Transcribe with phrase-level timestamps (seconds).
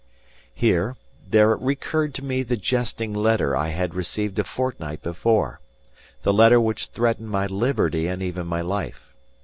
[0.55, 0.95] Here,
[1.29, 5.59] there recurred to me the jesting letter I had received a fortnight before,
[6.23, 9.13] the letter which threatened my liberty and even my life.